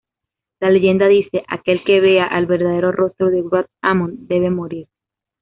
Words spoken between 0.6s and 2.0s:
leyenda dice "¡Aquel que